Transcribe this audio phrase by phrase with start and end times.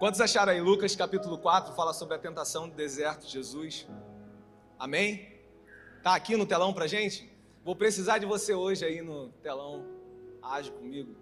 [0.00, 0.62] Quantos acharam aí?
[0.62, 3.86] Lucas capítulo 4 fala sobre a tentação do deserto de Jesus.
[4.78, 5.38] Amém?
[6.02, 7.30] Tá aqui no telão pra gente?
[7.62, 9.84] Vou precisar de você hoje aí no telão.
[10.42, 11.14] Age comigo.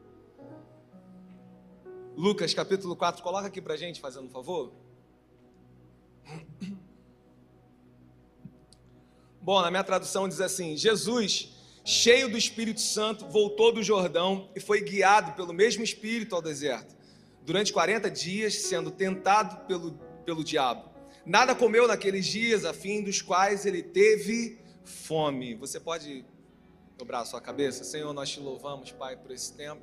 [2.16, 4.72] Lucas capítulo 4, coloca aqui pra gente, fazendo um favor.
[9.42, 11.48] Bom, na minha tradução diz assim: Jesus,
[11.84, 16.94] cheio do Espírito Santo, voltou do Jordão e foi guiado pelo mesmo Espírito ao deserto,
[17.48, 19.92] durante 40 dias, sendo tentado pelo,
[20.26, 20.90] pelo diabo.
[21.24, 25.54] Nada comeu naqueles dias, a fim dos quais ele teve fome.
[25.54, 26.26] Você pode
[26.98, 27.84] dobrar a sua cabeça?
[27.84, 29.80] Senhor, nós te louvamos, Pai, por esse tempo.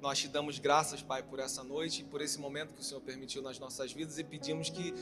[0.00, 3.02] Nós te damos graças, Pai, por essa noite e por esse momento que o Senhor
[3.02, 4.94] permitiu nas nossas vidas e pedimos que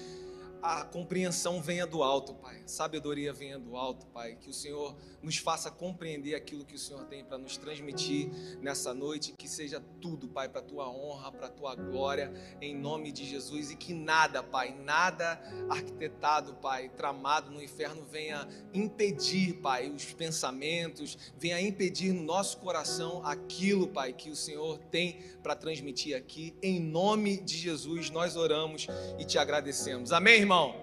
[0.63, 2.63] a compreensão venha do alto, Pai.
[2.67, 4.37] Sabedoria venha do alto, Pai.
[4.37, 8.93] Que o Senhor nos faça compreender aquilo que o Senhor tem para nos transmitir nessa
[8.93, 9.35] noite.
[9.37, 13.25] Que seja tudo, Pai, para a tua honra, para a tua glória, em nome de
[13.25, 13.71] Jesus.
[13.71, 21.17] E que nada, Pai, nada arquitetado, Pai, tramado no inferno venha impedir, Pai, os pensamentos,
[21.39, 26.55] venha impedir no nosso coração aquilo, Pai, que o Senhor tem para transmitir aqui.
[26.63, 28.87] Em nome de Jesus, nós oramos
[29.19, 30.13] e te agradecemos.
[30.13, 30.50] Amém, irmão?
[30.51, 30.75] Irmão?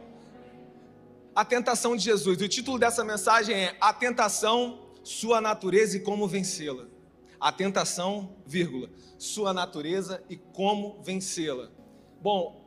[1.35, 2.41] A tentação de Jesus.
[2.41, 6.85] O título dessa mensagem é A Tentação, Sua Natureza e Como Vencê-la.
[7.39, 11.69] A tentação, vírgula, sua natureza e como vencê-la.
[12.19, 12.65] Bom,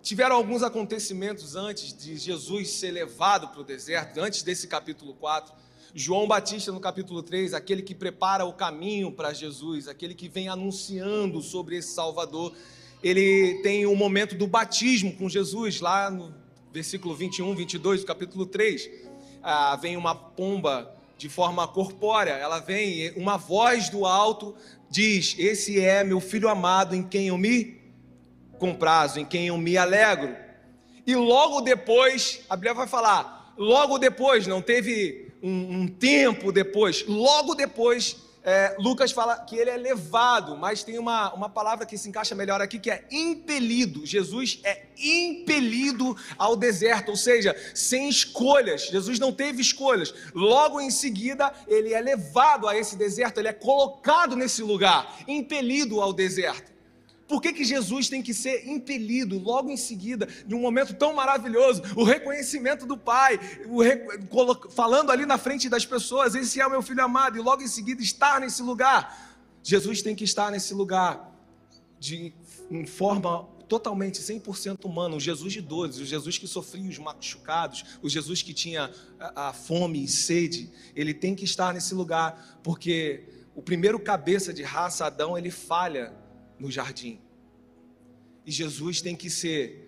[0.00, 5.52] tiveram alguns acontecimentos antes de Jesus ser levado para o deserto, antes desse capítulo 4.
[5.92, 10.48] João Batista, no capítulo 3, aquele que prepara o caminho para Jesus, aquele que vem
[10.48, 12.54] anunciando sobre esse Salvador,
[13.06, 16.34] ele tem o um momento do batismo com Jesus, lá no
[16.72, 18.90] versículo 21, 22 do capítulo 3.
[19.40, 24.56] Ah, vem uma pomba de forma corpórea, ela vem, uma voz do alto
[24.90, 27.80] diz: Esse é meu filho amado em quem eu me
[28.58, 30.34] comprazo, em quem eu me alegro.
[31.06, 37.06] E logo depois, a Bíblia vai falar, logo depois, não teve um, um tempo depois,
[37.06, 41.98] logo depois é, Lucas fala que ele é levado, mas tem uma, uma palavra que
[41.98, 44.06] se encaixa melhor aqui, que é impelido.
[44.06, 48.82] Jesus é impelido ao deserto, ou seja, sem escolhas.
[48.82, 50.14] Jesus não teve escolhas.
[50.32, 56.00] Logo em seguida, ele é levado a esse deserto, ele é colocado nesse lugar, impelido
[56.00, 56.75] ao deserto.
[57.28, 61.12] Por que, que Jesus tem que ser impelido logo em seguida, de um momento tão
[61.12, 63.40] maravilhoso, o reconhecimento do Pai,
[64.70, 67.68] falando ali na frente das pessoas: Esse é o meu filho amado, e logo em
[67.68, 69.36] seguida estar nesse lugar?
[69.62, 71.32] Jesus tem que estar nesse lugar,
[71.98, 72.32] de
[72.70, 77.98] em forma totalmente 100% humana, o Jesus de dores, o Jesus que sofria os machucados,
[78.00, 82.60] o Jesus que tinha a, a fome e sede, ele tem que estar nesse lugar,
[82.62, 83.24] porque
[83.56, 86.12] o primeiro cabeça de raça, Adão, ele falha
[86.58, 87.20] no jardim.
[88.44, 89.86] E Jesus tem que ser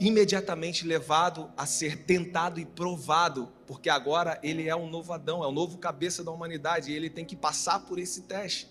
[0.00, 5.46] imediatamente levado a ser tentado e provado, porque agora ele é um novo Adão, é
[5.46, 8.66] o novo cabeça da humanidade, e ele tem que passar por esse teste.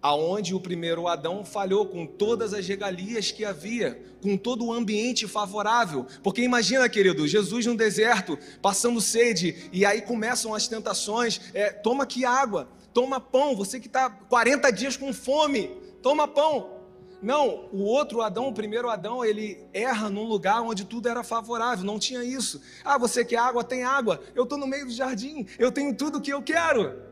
[0.00, 5.26] Aonde o primeiro Adão falhou com todas as regalias que havia, com todo o ambiente
[5.26, 6.06] favorável.
[6.22, 12.04] Porque imagina, querido, Jesus no deserto, passando sede, e aí começam as tentações: é, toma
[12.04, 16.78] aqui água, toma pão, você que está 40 dias com fome, toma pão.
[17.20, 21.84] Não, o outro Adão, o primeiro Adão, ele erra num lugar onde tudo era favorável,
[21.84, 22.62] não tinha isso.
[22.84, 23.64] Ah, você quer água?
[23.64, 24.22] Tem água.
[24.36, 27.02] Eu estou no meio do jardim, eu tenho tudo o que eu quero.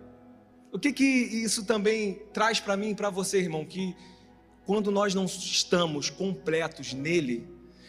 [0.73, 3.65] O que, que isso também traz para mim e para você, irmão?
[3.65, 3.97] Que
[4.65, 7.49] quando nós não estamos completos nele,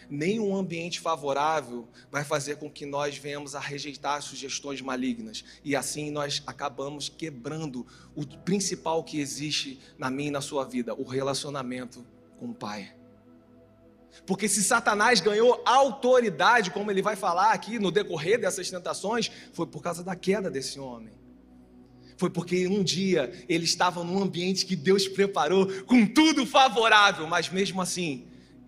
[0.09, 5.43] nenhum ambiente favorável vai fazer com que nós venhamos a rejeitar sugestões malignas.
[5.63, 7.85] E assim nós acabamos quebrando
[8.15, 12.05] o principal que existe na minha e na sua vida, o relacionamento
[12.39, 12.93] com o Pai.
[14.25, 19.67] Porque se Satanás ganhou autoridade, como ele vai falar aqui no decorrer dessas tentações, foi
[19.67, 21.13] por causa da queda desse homem.
[22.17, 27.49] Foi porque um dia ele estava num ambiente que Deus preparou com tudo favorável, mas
[27.49, 28.25] mesmo assim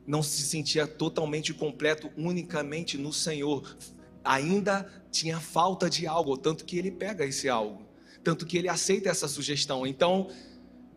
[0.09, 3.77] não se sentia totalmente completo unicamente no Senhor.
[4.23, 7.85] Ainda tinha falta de algo, tanto que ele pega esse algo,
[8.23, 9.85] tanto que ele aceita essa sugestão.
[9.85, 10.27] Então,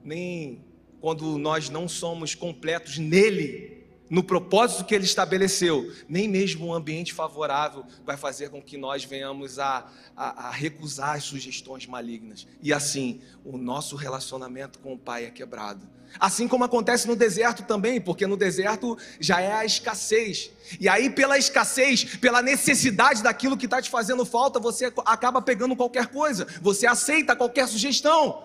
[0.02, 0.64] nem
[0.98, 3.81] quando nós não somos completos nele,
[4.12, 9.02] no propósito que ele estabeleceu, nem mesmo um ambiente favorável vai fazer com que nós
[9.02, 12.46] venhamos a, a, a, recusar as sugestões malignas.
[12.60, 15.88] E assim, o nosso relacionamento com o Pai é quebrado.
[16.20, 20.50] Assim como acontece no deserto também, porque no deserto já é a escassez.
[20.78, 25.74] E aí, pela escassez, pela necessidade daquilo que está te fazendo falta, você acaba pegando
[25.74, 28.44] qualquer coisa, você aceita qualquer sugestão.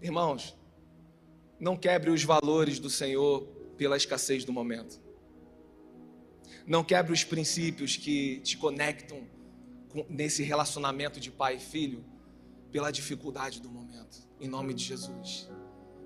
[0.00, 0.59] Irmãos,
[1.60, 3.42] Não quebre os valores do Senhor
[3.76, 4.98] pela escassez do momento.
[6.66, 9.26] Não quebre os princípios que te conectam
[10.08, 12.04] nesse relacionamento de pai e filho
[12.72, 14.18] pela dificuldade do momento.
[14.40, 15.50] Em nome de Jesus.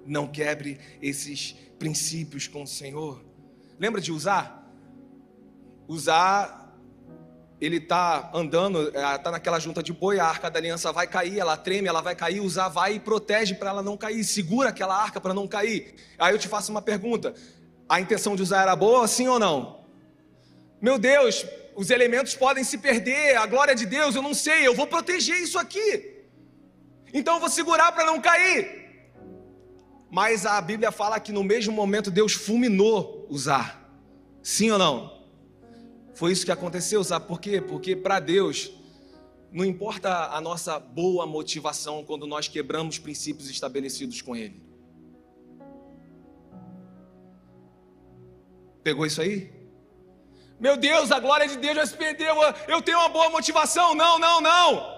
[0.05, 3.25] Não quebre esses princípios com o Senhor.
[3.79, 4.69] Lembra de usar?
[5.87, 6.64] Usar
[7.65, 11.39] ele está andando, está é, naquela junta de boi, a arca da aliança vai cair,
[11.39, 14.95] ela treme, ela vai cair, usar vai e protege para ela não cair, segura aquela
[14.95, 15.95] arca para não cair.
[16.19, 17.35] Aí eu te faço uma pergunta:
[17.89, 19.85] a intenção de usar era boa, sim ou não?
[20.81, 24.75] Meu Deus, os elementos podem se perder, a glória de Deus, eu não sei, eu
[24.75, 26.23] vou proteger isso aqui.
[27.13, 28.85] Então eu vou segurar para não cair.
[30.11, 33.91] Mas a Bíblia fala que no mesmo momento Deus fulminou usar.
[34.43, 35.14] Sim ou não?
[36.15, 37.61] Foi isso que aconteceu, sabe por quê?
[37.61, 38.71] Porque para Deus
[39.51, 44.61] não importa a nossa boa motivação quando nós quebramos princípios estabelecidos com Ele.
[48.83, 49.53] Pegou isso aí?
[50.59, 52.35] Meu Deus, a glória de Deus já se perdeu.
[52.69, 53.95] Eu tenho uma boa motivação.
[53.95, 54.95] Não, não, não.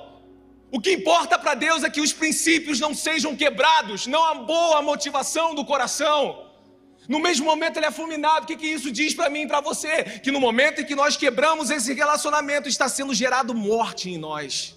[0.71, 4.83] O que importa para Deus é que os princípios não sejam quebrados, não a boa
[4.83, 6.46] motivação do coração.
[7.09, 8.45] No mesmo momento ele é fulminado.
[8.45, 10.05] O que, que isso diz para mim e para você?
[10.23, 14.77] Que no momento em que nós quebramos esse relacionamento, está sendo gerado morte em nós.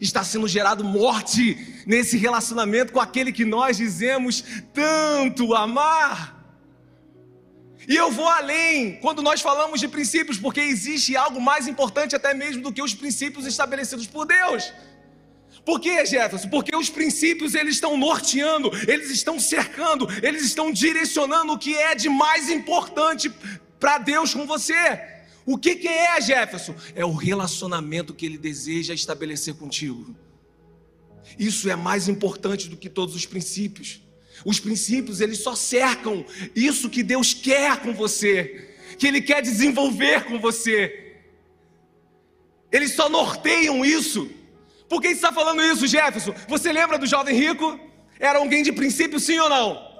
[0.00, 6.34] Está sendo gerado morte nesse relacionamento com aquele que nós dizemos tanto amar.
[7.86, 12.32] E eu vou além quando nós falamos de princípios, porque existe algo mais importante até
[12.34, 14.72] mesmo do que os princípios estabelecidos por Deus.
[15.64, 16.48] Por que, Jefferson?
[16.48, 21.94] Porque os princípios eles estão norteando, eles estão cercando, eles estão direcionando o que é
[21.94, 23.32] de mais importante
[23.80, 25.00] para Deus com você.
[25.46, 26.74] O que, que é, Jefferson?
[26.94, 30.14] É o relacionamento que ele deseja estabelecer contigo.
[31.38, 34.02] Isso é mais importante do que todos os princípios.
[34.44, 36.24] Os princípios, eles só cercam
[36.54, 41.16] isso que Deus quer com você, que Ele quer desenvolver com você.
[42.72, 44.30] Eles só norteiam isso.
[44.88, 46.34] Por que está falando isso, Jefferson?
[46.48, 47.78] Você lembra do jovem rico?
[48.18, 49.94] Era alguém de princípio, sim ou não?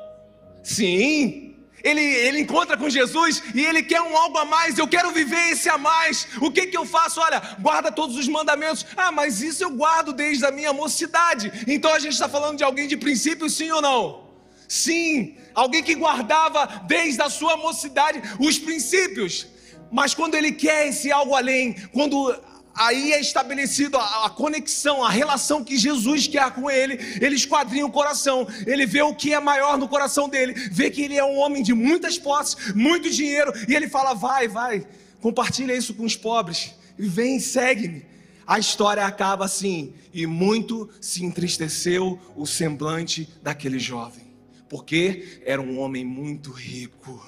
[0.62, 1.54] Sim.
[1.82, 4.78] Ele, ele encontra com Jesus e ele quer um algo a mais.
[4.78, 6.26] Eu quero viver esse a mais.
[6.40, 7.20] O que, que eu faço?
[7.20, 8.86] Olha, guarda todos os mandamentos.
[8.96, 11.52] Ah, mas isso eu guardo desde a minha mocidade.
[11.68, 14.24] Então a gente está falando de alguém de princípio, sim ou não?
[14.66, 19.46] Sim, alguém que guardava desde a sua mocidade os princípios.
[19.92, 22.34] Mas quando ele quer esse algo além, quando
[22.74, 26.98] aí é estabelecido a, a, conexão, a relação que Jesus quer com ele.
[27.20, 31.02] Ele esquadrinha o coração, ele vê o que é maior no coração dele, vê que
[31.02, 34.86] ele é um homem de muitas posses, muito dinheiro, e ele fala: vai, vai,
[35.20, 38.04] compartilha isso com os pobres, vem, segue-me.
[38.46, 44.24] A história acaba assim, e muito se entristeceu o semblante daquele jovem,
[44.68, 47.24] porque era um homem muito rico.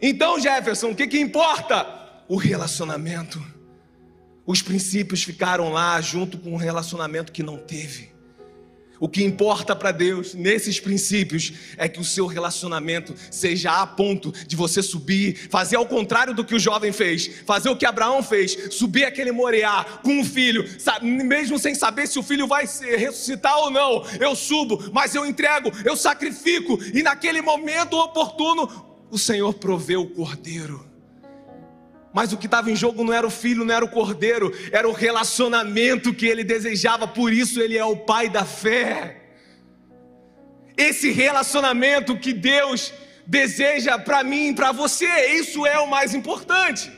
[0.00, 2.22] Então, Jefferson, o que, que importa?
[2.28, 3.42] O relacionamento.
[4.46, 8.14] Os princípios ficaram lá junto com um relacionamento que não teve.
[9.00, 14.32] O que importa para Deus nesses princípios é que o seu relacionamento seja a ponto
[14.46, 18.22] de você subir, fazer ao contrário do que o jovem fez, fazer o que Abraão
[18.22, 20.64] fez, subir aquele Moriá com o filho,
[21.02, 24.06] mesmo sem saber se o filho vai ressuscitar ou não.
[24.20, 28.70] Eu subo, mas eu entrego, eu sacrifico, e naquele momento oportuno,
[29.10, 30.93] o Senhor proveu o cordeiro.
[32.14, 34.88] Mas o que estava em jogo não era o filho, não era o cordeiro, era
[34.88, 39.20] o relacionamento que ele desejava, por isso ele é o pai da fé.
[40.76, 42.92] Esse relacionamento que Deus
[43.26, 46.90] deseja para mim e para você, isso é o mais importante.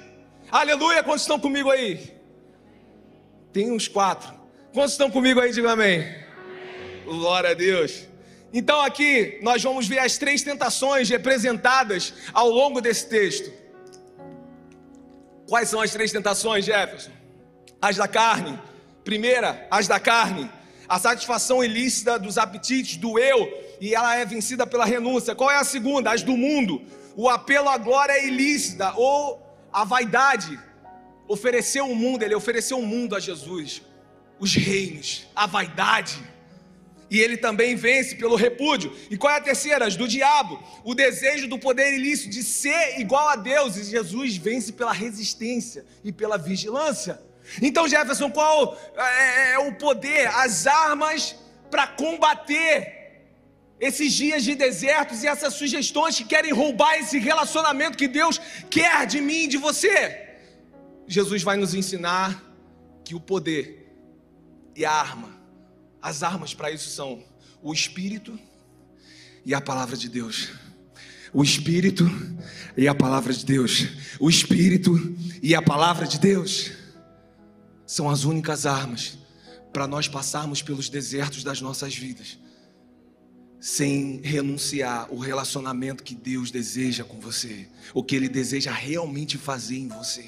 [0.50, 2.12] Aleluia, quantos estão comigo aí?
[3.54, 4.34] Tem uns quatro.
[4.74, 5.50] Quantos estão comigo aí?
[5.50, 6.00] Diga amém.
[6.00, 7.04] amém.
[7.06, 8.06] Glória a Deus.
[8.52, 13.65] Então aqui nós vamos ver as três tentações representadas ao longo desse texto.
[15.48, 17.10] Quais são as três tentações, Jefferson?
[17.80, 18.58] As da carne.
[19.04, 20.50] Primeira, as da carne.
[20.88, 25.34] A satisfação ilícita dos apetites do eu e ela é vencida pela renúncia.
[25.34, 26.10] Qual é a segunda?
[26.12, 26.82] As do mundo.
[27.16, 30.58] O apelo à glória ilícita ou a vaidade.
[31.28, 33.82] Ofereceu o mundo, ele ofereceu o mundo a Jesus.
[34.38, 36.22] Os reinos, a vaidade
[37.10, 38.94] e ele também vence pelo repúdio.
[39.10, 39.86] E qual é a terceira?
[39.86, 40.62] As do diabo.
[40.84, 43.76] O desejo do poder ilícito de ser igual a Deus.
[43.76, 47.20] E Jesus vence pela resistência e pela vigilância.
[47.62, 51.36] Então, Jefferson, qual é, é o poder, as armas
[51.70, 52.94] para combater
[53.78, 59.06] esses dias de desertos e essas sugestões que querem roubar esse relacionamento que Deus quer
[59.06, 60.24] de mim e de você?
[61.06, 62.42] Jesus vai nos ensinar
[63.04, 63.86] que o poder
[64.74, 65.35] e a arma
[66.06, 67.24] as armas para isso são
[67.60, 68.38] o espírito
[69.44, 70.50] e a palavra de Deus.
[71.34, 72.08] O Espírito
[72.76, 73.88] e a palavra de Deus.
[74.20, 74.94] O Espírito
[75.42, 76.70] e a palavra de Deus
[77.84, 79.18] são as únicas armas
[79.72, 82.38] para nós passarmos pelos desertos das nossas vidas
[83.58, 89.78] sem renunciar o relacionamento que Deus deseja com você, o que Ele deseja realmente fazer
[89.78, 90.24] em você.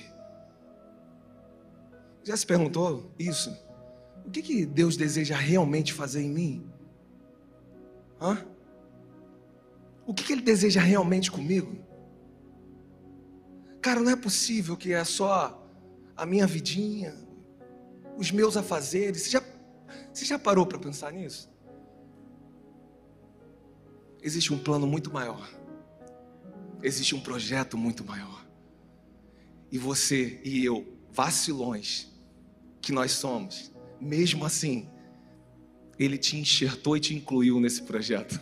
[2.25, 3.68] Já se perguntou isso?
[4.29, 6.71] O que, que Deus deseja realmente fazer em mim?
[8.21, 8.47] Hã?
[10.07, 11.79] O que, que Ele deseja realmente comigo?
[13.81, 15.67] Cara, não é possível que é só
[16.15, 17.17] a minha vidinha,
[18.19, 19.23] os meus afazeres.
[19.23, 19.43] Você já,
[20.13, 21.51] você já parou para pensar nisso?
[24.21, 25.49] Existe um plano muito maior.
[26.83, 28.47] Existe um projeto muito maior.
[29.73, 32.13] E você e eu, vacilões
[32.83, 34.89] que nós somos, mesmo assim,
[35.99, 38.41] Ele te enxertou e te incluiu nesse projeto.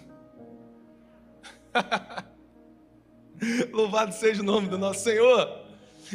[3.72, 5.66] Louvado seja o nome do nosso Senhor.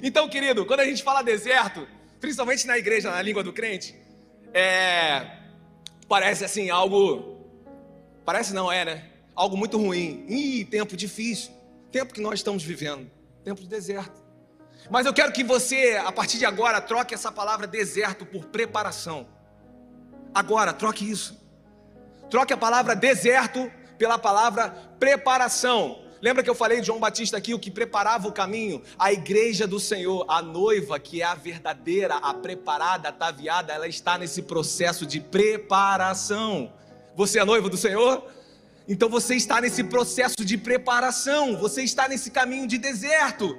[0.01, 1.87] Então, querido, quando a gente fala deserto,
[2.19, 3.95] principalmente na igreja, na língua do crente,
[4.53, 5.37] é,
[6.07, 7.39] parece assim algo.
[8.25, 9.11] Parece não é, né?
[9.35, 10.25] algo muito ruim.
[10.27, 11.51] Ih, tempo difícil.
[11.91, 13.09] Tempo que nós estamos vivendo.
[13.43, 14.20] Tempo de deserto.
[14.89, 19.27] Mas eu quero que você, a partir de agora, troque essa palavra deserto por preparação.
[20.33, 21.39] Agora, troque isso.
[22.29, 24.69] Troque a palavra deserto pela palavra
[24.99, 25.99] preparação.
[26.21, 28.81] Lembra que eu falei de João Batista aqui, o que preparava o caminho?
[28.97, 33.87] A igreja do Senhor, a noiva, que é a verdadeira, a preparada, a ataviada, ela
[33.87, 36.71] está nesse processo de preparação.
[37.15, 38.23] Você é noiva do Senhor?
[38.87, 43.57] Então você está nesse processo de preparação, você está nesse caminho de deserto.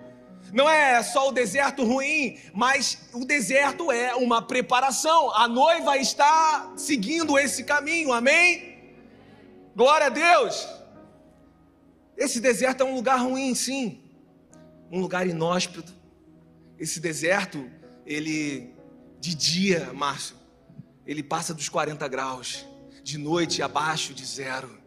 [0.53, 5.35] Não é só o deserto ruim, mas o deserto é uma preparação.
[5.35, 8.77] A noiva está seguindo esse caminho, amém?
[9.75, 10.69] Glória a Deus.
[12.19, 13.99] Esse deserto é um lugar ruim, sim,
[14.91, 15.95] um lugar inóspito.
[16.79, 17.71] Esse deserto,
[18.05, 18.75] ele,
[19.19, 20.37] de dia, Márcio,
[21.07, 22.67] ele passa dos 40 graus,
[23.03, 24.82] de noite abaixo de zero.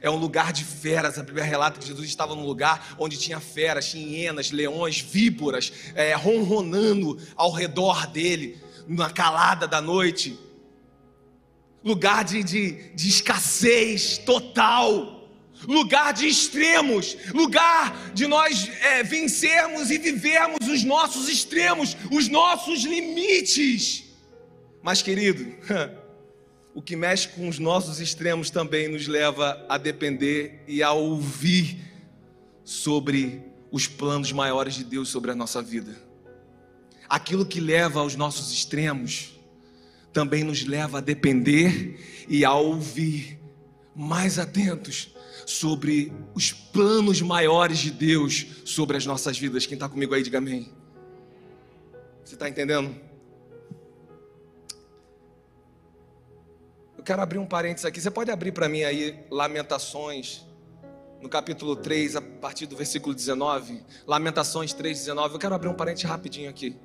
[0.00, 1.18] É um lugar de feras.
[1.18, 6.14] A Bíblia relata que Jesus estava num lugar onde tinha feras, hienas, leões, víboras, é,
[6.14, 10.38] ronronando ao redor dele, na calada da noite.
[11.84, 15.16] Lugar de, de, de escassez total
[15.66, 22.84] lugar de extremos, lugar de nós é, vencermos e vivermos os nossos extremos, os nossos
[22.84, 24.04] limites.
[24.82, 25.54] Mas, querido,
[26.76, 31.78] o que mexe com os nossos extremos também nos leva a depender e a ouvir
[32.62, 35.96] sobre os planos maiores de Deus sobre a nossa vida.
[37.08, 39.40] Aquilo que leva aos nossos extremos
[40.12, 43.40] também nos leva a depender e a ouvir
[43.94, 45.14] mais atentos
[45.46, 49.64] sobre os planos maiores de Deus sobre as nossas vidas.
[49.64, 50.70] Quem está comigo aí, diga amém.
[52.22, 52.94] Você está entendendo?
[57.06, 58.00] Quero abrir um parênteses aqui.
[58.00, 60.44] Você pode abrir para mim aí Lamentações,
[61.22, 63.80] no capítulo 3, a partir do versículo 19.
[64.06, 65.34] Lamentações 3, 19.
[65.34, 66.76] Eu quero abrir um parênteses rapidinho aqui.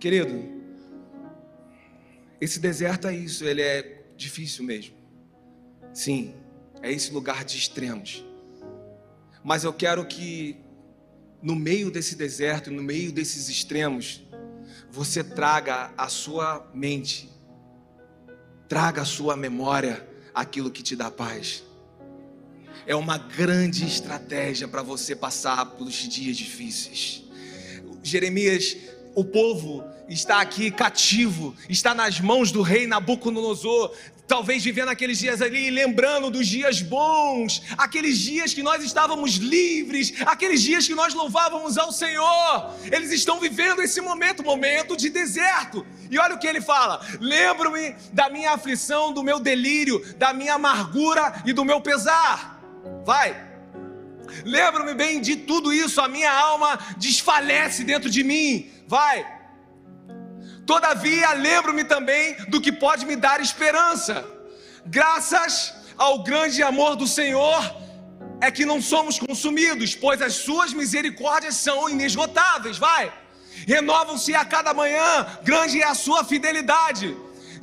[0.00, 0.34] Querido,
[2.40, 4.96] esse deserto é isso, ele é difícil mesmo.
[5.94, 6.34] Sim,
[6.82, 8.24] é esse lugar de extremos.
[9.44, 10.56] Mas eu quero que
[11.40, 14.22] no meio desse deserto, no meio desses extremos,
[14.90, 17.31] você traga a sua mente
[18.72, 20.02] Traga à sua memória
[20.34, 21.62] aquilo que te dá paz.
[22.86, 27.22] É uma grande estratégia para você passar pelos dias difíceis.
[28.02, 28.74] Jeremias,
[29.14, 33.94] o povo está aqui cativo, está nas mãos do rei Nabucodonosor,
[34.26, 40.12] talvez vivendo aqueles dias ali, lembrando dos dias bons, aqueles dias que nós estávamos livres,
[40.24, 42.74] aqueles dias que nós louvávamos ao Senhor.
[42.90, 45.84] Eles estão vivendo esse momento, momento de deserto.
[46.10, 50.54] E olha o que ele fala: lembro-me da minha aflição, do meu delírio, da minha
[50.54, 52.60] amargura e do meu pesar.
[53.04, 53.52] Vai.
[54.44, 58.70] Lembro-me bem de tudo isso, a minha alma desfalece dentro de mim.
[58.86, 59.41] Vai.
[60.72, 64.24] Todavia, lembro-me também do que pode me dar esperança.
[64.86, 67.60] Graças ao grande amor do Senhor,
[68.40, 72.78] é que não somos consumidos, pois as suas misericórdias são inesgotáveis.
[72.78, 73.12] Vai,
[73.66, 77.14] renovam-se a cada manhã, grande é a sua fidelidade.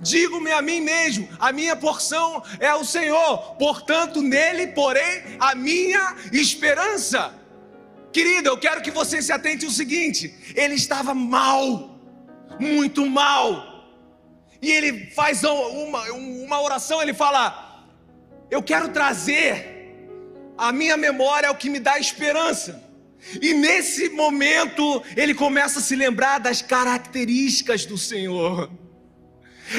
[0.01, 6.15] Digo-me a mim mesmo: a minha porção é o Senhor, portanto, nele porém a minha
[6.31, 7.33] esperança.
[8.13, 11.88] Querida, eu quero que você se atente ao seguinte: ele estava mal
[12.59, 13.69] muito mal.
[14.61, 17.85] E ele faz uma, uma oração, ele fala:
[18.51, 19.95] eu quero trazer
[20.57, 22.83] a minha memória o que me dá esperança.
[23.41, 28.69] E nesse momento ele começa a se lembrar das características do Senhor.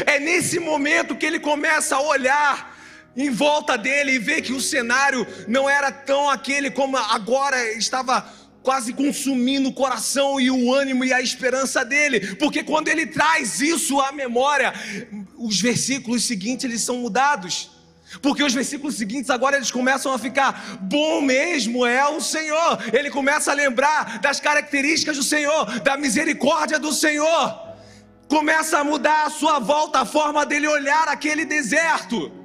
[0.06, 2.78] É nesse momento que ele começa a olhar
[3.16, 8.24] em volta dele e ver que o cenário não era tão aquele como agora estava
[8.62, 13.60] quase consumindo o coração e o ânimo e a esperança dele, porque quando ele traz
[13.60, 14.72] isso à memória,
[15.36, 17.70] os versículos seguintes eles são mudados.
[18.20, 22.78] Porque os versículos seguintes agora eles começam a ficar bom mesmo é o Senhor.
[22.92, 27.70] Ele começa a lembrar das características do Senhor, da misericórdia do Senhor.
[28.26, 32.39] Começa a mudar a sua volta, a forma dele olhar aquele deserto.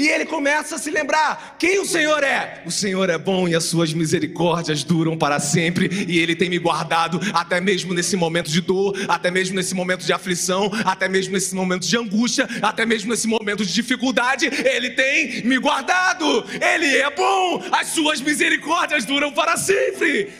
[0.00, 2.62] E ele começa a se lembrar quem o Senhor é.
[2.64, 6.58] O Senhor é bom e as suas misericórdias duram para sempre, e ele tem me
[6.58, 11.34] guardado até mesmo nesse momento de dor, até mesmo nesse momento de aflição, até mesmo
[11.34, 14.46] nesse momento de angústia, até mesmo nesse momento de dificuldade.
[14.46, 16.46] Ele tem me guardado.
[16.48, 20.32] Ele é bom, as suas misericórdias duram para sempre.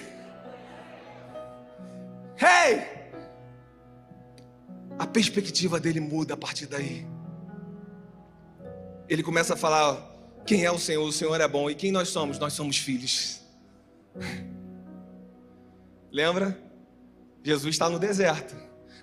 [2.41, 2.81] Hey!
[4.99, 7.20] A perspectiva dele muda a partir daí
[9.11, 10.09] ele começa a falar
[10.47, 11.69] quem é o Senhor, o Senhor é bom.
[11.69, 12.39] E quem nós somos?
[12.39, 13.41] Nós somos filhos.
[16.13, 16.57] Lembra?
[17.43, 18.55] Jesus está no deserto.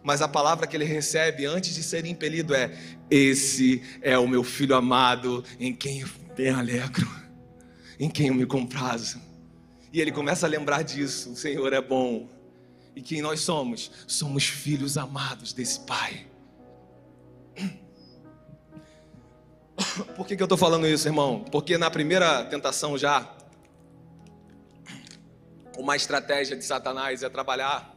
[0.02, 2.72] Mas a palavra que ele recebe antes de ser impelido é:
[3.12, 7.10] Esse é o meu filho amado, em quem eu me alegro,
[8.00, 9.22] em quem eu me comprazo.
[9.92, 12.30] E ele começa a lembrar disso: o Senhor é bom.
[12.96, 13.92] E quem nós somos?
[14.08, 16.26] Somos filhos amados desse Pai.
[20.06, 21.44] Por que, que eu estou falando isso, irmão?
[21.52, 23.28] Porque na primeira tentação já,
[25.78, 27.96] uma estratégia de Satanás é trabalhar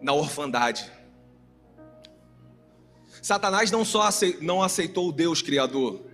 [0.00, 0.90] na orfandade.
[3.20, 4.08] Satanás não só
[4.40, 6.04] não aceitou o Deus Criador,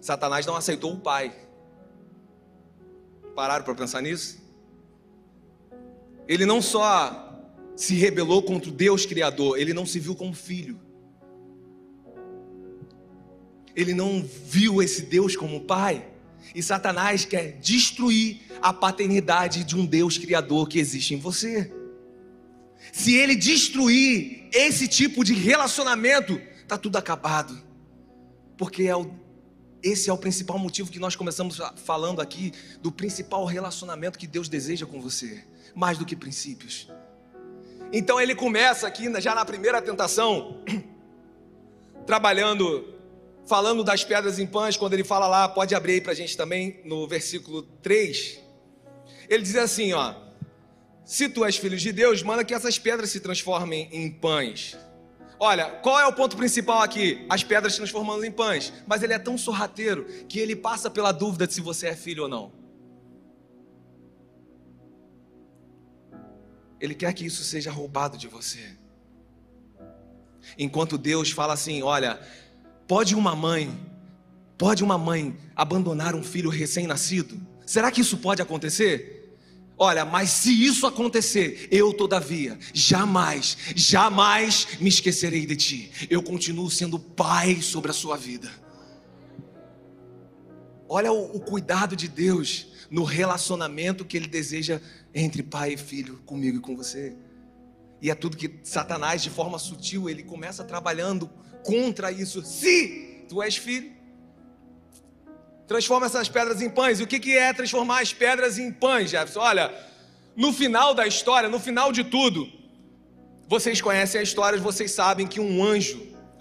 [0.00, 1.32] Satanás não aceitou o Pai.
[3.34, 4.38] Pararam para pensar nisso?
[6.26, 7.32] Ele não só
[7.76, 10.87] se rebelou contra o Deus Criador, ele não se viu como filho
[13.78, 16.04] ele não viu esse Deus como pai.
[16.52, 21.72] E Satanás quer destruir a paternidade de um Deus criador que existe em você.
[22.92, 27.56] Se ele destruir esse tipo de relacionamento, tá tudo acabado.
[28.56, 29.12] Porque é o,
[29.80, 34.48] esse é o principal motivo que nós começamos falando aqui do principal relacionamento que Deus
[34.48, 36.90] deseja com você, mais do que princípios.
[37.92, 40.64] Então ele começa aqui já na primeira tentação,
[42.04, 42.97] trabalhando
[43.48, 46.36] falando das pedras em pães, quando ele fala lá, pode abrir aí para a gente
[46.36, 48.38] também, no versículo 3.
[49.28, 50.14] Ele diz assim: ó,
[51.04, 54.76] se tu és filho de Deus, manda que essas pedras se transformem em pães.
[55.40, 57.24] Olha, qual é o ponto principal aqui?
[57.30, 58.72] As pedras se transformando em pães.
[58.86, 62.24] Mas ele é tão sorrateiro que ele passa pela dúvida de se você é filho
[62.24, 62.52] ou não.
[66.80, 68.76] Ele quer que isso seja roubado de você.
[70.58, 72.20] Enquanto Deus fala assim: olha,
[72.88, 73.70] Pode uma mãe,
[74.56, 77.38] pode uma mãe abandonar um filho recém-nascido?
[77.66, 79.36] Será que isso pode acontecer?
[79.76, 85.92] Olha, mas se isso acontecer, eu todavia jamais, jamais me esquecerei de ti.
[86.08, 88.50] Eu continuo sendo pai sobre a sua vida.
[90.88, 94.80] Olha o, o cuidado de Deus no relacionamento que Ele deseja
[95.14, 97.14] entre pai e filho, comigo e com você.
[98.00, 101.28] E é tudo que Satanás, de forma sutil, ele começa trabalhando
[101.68, 102.42] contra isso.
[102.42, 103.92] Se tu és filho,
[105.66, 106.98] transforma essas pedras em pães.
[106.98, 109.40] E o que, é transformar as pedras em pães, Jefferson?
[109.40, 109.74] Olha,
[110.34, 112.50] no final da história, no final de tudo,
[113.46, 116.00] vocês conhecem a história, vocês sabem que um anjo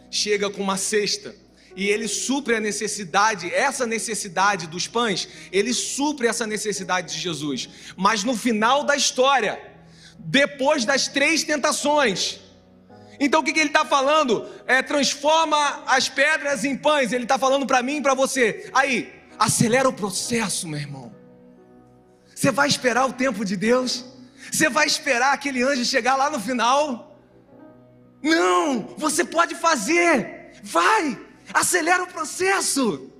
[0.09, 1.35] chega com uma cesta
[1.75, 7.67] e ele supre a necessidade, essa necessidade dos pães, ele supre essa necessidade de Jesus.
[7.97, 9.61] Mas no final da história,
[10.17, 12.39] depois das três tentações,
[13.19, 14.47] então o que, que ele está falando?
[14.65, 17.11] É transforma as pedras em pães.
[17.11, 18.69] Ele está falando para mim e para você.
[18.73, 21.15] Aí, acelera o processo, meu irmão.
[22.33, 24.05] Você vai esperar o tempo de Deus?
[24.51, 27.17] Você vai esperar aquele anjo chegar lá no final?
[28.21, 30.51] Não, você pode fazer.
[30.61, 31.19] Vai,
[31.53, 33.11] acelera o processo.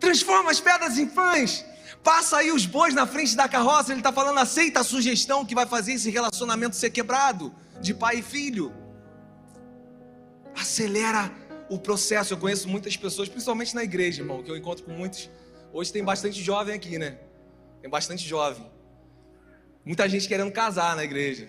[0.00, 1.64] Transforma as pedras em pães.
[2.02, 3.92] Passa aí os bois na frente da carroça.
[3.92, 8.18] Ele está falando, aceita a sugestão que vai fazer esse relacionamento ser quebrado de pai
[8.18, 8.72] e filho
[10.56, 11.30] acelera
[11.68, 12.34] o processo.
[12.34, 15.30] Eu conheço muitas pessoas, principalmente na igreja, irmão, que eu encontro com muitos.
[15.72, 17.18] Hoje tem bastante jovem aqui, né?
[17.80, 18.66] Tem bastante jovem.
[19.84, 21.48] Muita gente querendo casar na igreja.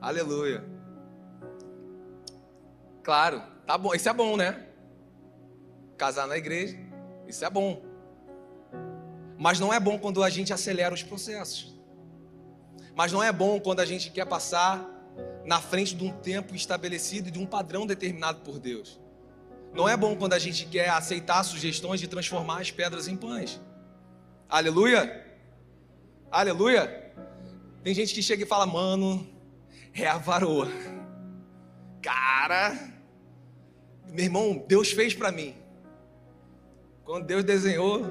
[0.00, 0.64] Aleluia.
[3.02, 4.66] Claro, tá bom, isso é bom, né?
[5.96, 6.76] Casar na igreja.
[7.26, 7.82] Isso é bom.
[9.38, 11.74] Mas não é bom quando a gente acelera os processos.
[12.94, 14.91] Mas não é bom quando a gente quer passar
[15.44, 19.00] na frente de um tempo estabelecido e de um padrão determinado por Deus.
[19.74, 23.60] Não é bom quando a gente quer aceitar sugestões de transformar as pedras em pães.
[24.48, 25.26] Aleluia!
[26.30, 27.12] Aleluia!
[27.82, 29.26] Tem gente que chega e fala, mano,
[29.94, 30.68] é a varoa.
[32.02, 32.76] Cara,
[34.08, 35.54] meu irmão, Deus fez para mim.
[37.04, 38.06] Quando Deus desenhou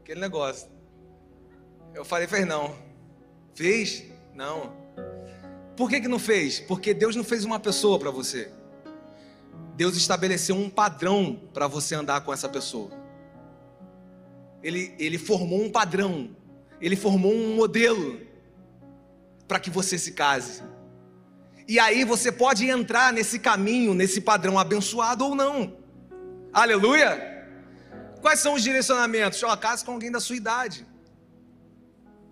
[0.00, 0.68] aquele negócio,
[1.94, 2.74] eu falei, fez não.
[3.54, 4.04] Fez?
[4.34, 4.81] Não.
[5.76, 6.60] Por que, que não fez?
[6.60, 8.50] Porque Deus não fez uma pessoa para você.
[9.74, 12.90] Deus estabeleceu um padrão para você andar com essa pessoa.
[14.62, 16.36] Ele, ele formou um padrão,
[16.80, 18.20] ele formou um modelo
[19.48, 20.62] para que você se case.
[21.66, 25.76] E aí você pode entrar nesse caminho, nesse padrão abençoado ou não.
[26.52, 27.30] Aleluia!
[28.20, 29.42] Quais são os direcionamentos?
[29.42, 30.86] Ó, case com alguém da sua idade.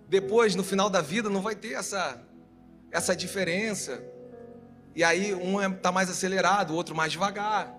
[0.09, 2.21] Depois, no final da vida, não vai ter essa,
[2.91, 4.03] essa diferença.
[4.95, 7.75] E aí um está é, mais acelerado, o outro mais devagar.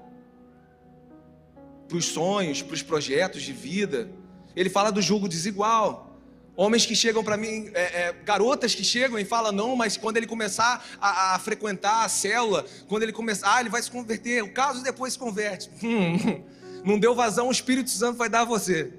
[1.88, 4.10] Para os sonhos, para os projetos de vida.
[4.56, 6.08] Ele fala do julgo desigual.
[6.56, 10.18] Homens que chegam para mim, é, é, garotas que chegam e falam, não, mas quando
[10.18, 14.44] ele começar a, a, frequentar a célula, quando ele começar, ah, ele vai se converter.
[14.44, 15.70] O caso depois se converte.
[15.84, 16.44] Hum,
[16.84, 18.92] não deu vazão, o Espírito Santo vai dar a você.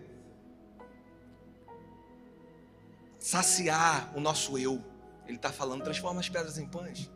[3.19, 4.92] Saciar o nosso eu.
[5.33, 7.11] Ele está falando, transforma as pedras em pães.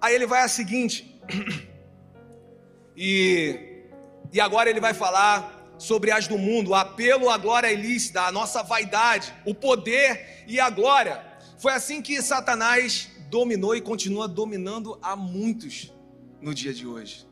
[0.00, 1.20] Aí ele vai a seguinte,
[2.96, 3.84] e,
[4.32, 8.32] e agora ele vai falar sobre as do mundo, o apelo à glória ilícita, a
[8.32, 11.22] nossa vaidade, o poder e a glória.
[11.58, 15.92] Foi assim que Satanás dominou e continua dominando a muitos
[16.40, 17.26] no dia de hoje,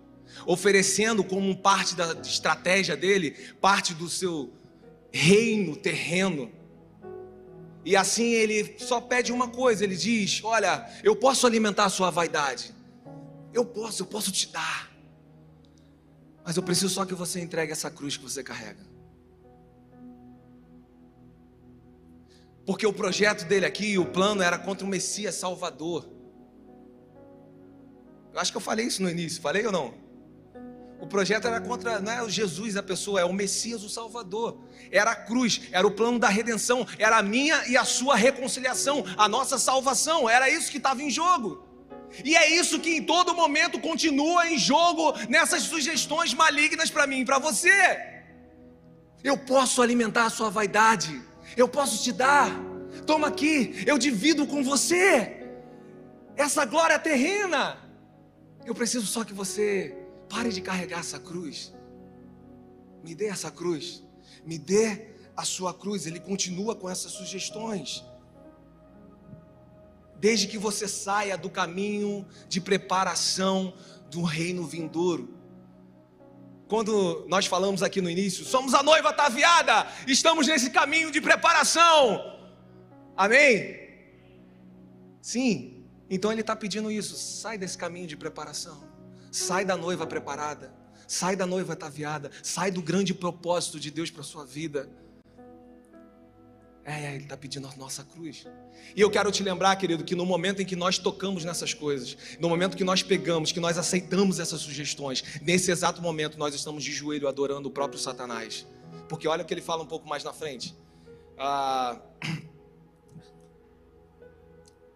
[0.44, 4.52] oferecendo como parte da estratégia dele, parte do seu
[5.10, 6.52] reino terreno
[7.84, 12.10] e assim ele só pede uma coisa: ele diz: Olha, eu posso alimentar a sua
[12.10, 12.74] vaidade,
[13.52, 14.90] eu posso, eu posso te dar,
[16.44, 18.92] mas eu preciso só que você entregue essa cruz que você carrega.
[22.64, 26.08] Porque o projeto dele aqui, o plano era contra o Messias Salvador.
[28.32, 30.01] Eu acho que eu falei isso no início, falei ou não?
[31.02, 34.60] O projeto era contra, não é o Jesus a pessoa, é o Messias, o Salvador.
[34.88, 39.04] Era a cruz, era o plano da redenção, era a minha e a sua reconciliação,
[39.16, 41.66] a nossa salvação, era isso que estava em jogo.
[42.24, 47.22] E é isso que em todo momento continua em jogo nessas sugestões malignas para mim
[47.22, 48.00] e para você.
[49.24, 51.20] Eu posso alimentar a sua vaidade,
[51.56, 52.48] eu posso te dar,
[53.04, 55.48] toma aqui, eu divido com você
[56.36, 57.76] essa glória terrena.
[58.64, 59.98] Eu preciso só que você
[60.32, 61.74] Pare de carregar essa cruz.
[63.04, 64.02] Me dê essa cruz.
[64.46, 66.06] Me dê a sua cruz.
[66.06, 68.02] Ele continua com essas sugestões.
[70.18, 73.74] Desde que você saia do caminho de preparação
[74.10, 75.36] do reino vindouro.
[76.66, 82.40] Quando nós falamos aqui no início, somos a noiva ataviada, estamos nesse caminho de preparação.
[83.14, 83.76] Amém?
[85.20, 87.16] Sim, então ele está pedindo isso.
[87.16, 88.91] Sai desse caminho de preparação.
[89.32, 90.74] Sai da noiva preparada.
[91.08, 92.30] Sai da noiva ataviada.
[92.42, 94.90] Sai do grande propósito de Deus para sua vida.
[96.84, 98.46] É, é Ele está pedindo a nossa cruz.
[98.94, 102.14] E eu quero te lembrar, querido, que no momento em que nós tocamos nessas coisas,
[102.38, 106.84] no momento que nós pegamos, que nós aceitamos essas sugestões, nesse exato momento nós estamos
[106.84, 108.66] de joelho adorando o próprio Satanás.
[109.08, 110.76] Porque olha o que ele fala um pouco mais na frente.
[111.38, 111.98] Ah,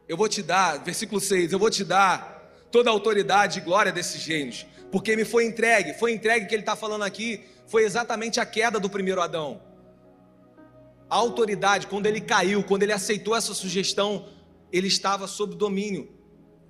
[0.06, 2.35] eu vou te dar, versículo 6, eu vou te dar
[2.70, 6.62] toda a autoridade e glória desses reinos, porque me foi entregue, foi entregue que ele
[6.62, 9.60] está falando aqui, foi exatamente a queda do primeiro Adão.
[11.08, 14.26] A autoridade, quando ele caiu, quando ele aceitou essa sugestão,
[14.72, 16.12] ele estava sob domínio.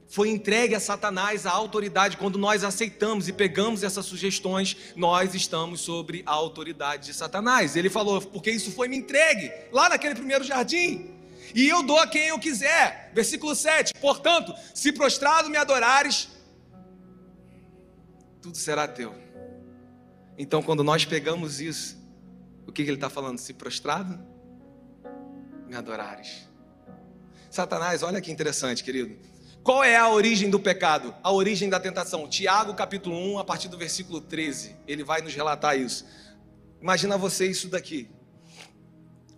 [0.08, 2.16] Foi entregue a Satanás a autoridade.
[2.16, 7.74] Quando nós aceitamos e pegamos essas sugestões, nós estamos sobre a autoridade de Satanás.
[7.74, 11.15] Ele falou, porque isso foi me entregue lá naquele primeiro jardim
[11.54, 13.10] e eu dou a quem eu quiser.
[13.14, 16.28] Versículo 7: Portanto, se prostrado me adorares,
[18.40, 19.14] tudo será teu.
[20.38, 21.96] Então, quando nós pegamos isso,
[22.66, 23.38] o que, que ele está falando?
[23.38, 24.18] Se prostrado
[25.66, 26.46] me adorares.
[27.50, 29.16] Satanás, olha que interessante, querido.
[29.62, 31.14] Qual é a origem do pecado?
[31.22, 32.28] A origem da tentação.
[32.28, 34.76] Tiago, capítulo 1, a partir do versículo 13.
[34.86, 36.06] Ele vai nos relatar isso.
[36.80, 38.08] Imagina você isso daqui.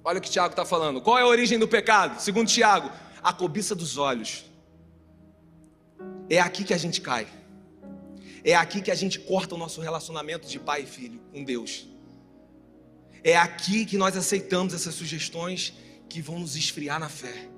[0.09, 1.03] Olha o que Tiago está falando.
[1.03, 2.19] Qual é a origem do pecado?
[2.19, 2.91] Segundo Tiago,
[3.23, 4.47] a cobiça dos olhos.
[6.31, 7.27] É aqui que a gente cai.
[8.43, 11.87] É aqui que a gente corta o nosso relacionamento de pai e filho com Deus.
[13.23, 15.75] É aqui que nós aceitamos essas sugestões
[16.09, 17.51] que vão nos esfriar na fé,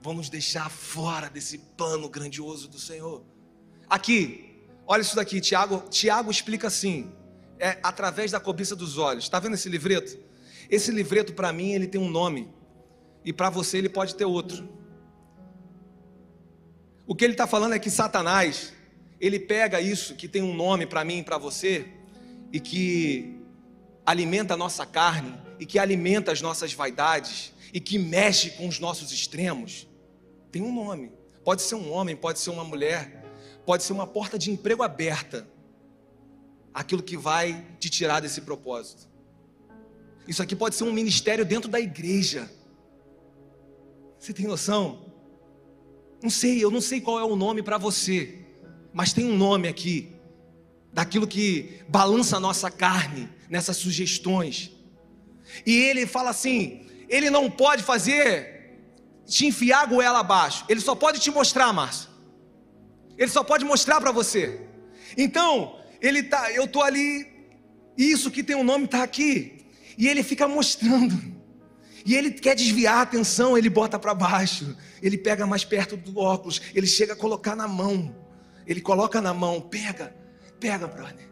[0.00, 3.24] vão nos deixar fora desse plano grandioso do Senhor.
[3.90, 7.10] Aqui, olha isso daqui, Tiago, Tiago explica assim:
[7.58, 9.24] é através da cobiça dos olhos.
[9.24, 10.30] Está vendo esse livreto?
[10.72, 12.48] Esse livreto, para mim, ele tem um nome,
[13.22, 14.66] e para você, ele pode ter outro.
[17.06, 18.72] O que ele está falando é que Satanás,
[19.20, 21.86] ele pega isso que tem um nome para mim e para você,
[22.50, 23.38] e que
[24.06, 28.80] alimenta a nossa carne, e que alimenta as nossas vaidades, e que mexe com os
[28.80, 29.86] nossos extremos,
[30.50, 31.12] tem um nome.
[31.44, 33.26] Pode ser um homem, pode ser uma mulher,
[33.66, 35.46] pode ser uma porta de emprego aberta
[36.72, 39.11] aquilo que vai te tirar desse propósito.
[40.26, 42.50] Isso aqui pode ser um ministério dentro da igreja.
[44.18, 45.12] Você tem noção?
[46.22, 48.38] Não sei, eu não sei qual é o nome para você,
[48.92, 50.14] mas tem um nome aqui,
[50.92, 54.70] daquilo que balança a nossa carne, nessas sugestões.
[55.66, 58.78] E ele fala assim: ele não pode fazer
[59.26, 62.08] te enfiar a goela abaixo, ele só pode te mostrar, Márcio.
[63.18, 64.60] Ele só pode mostrar para você.
[65.16, 67.26] Então, ele tá, eu tô ali,
[67.96, 69.61] isso que tem um nome está aqui,
[69.96, 71.42] e ele fica mostrando.
[72.04, 76.18] E ele quer desviar a atenção, ele bota para baixo, ele pega mais perto do
[76.18, 78.14] óculos, ele chega a colocar na mão.
[78.66, 80.14] Ele coloca na mão, pega,
[80.58, 81.28] pega, brother.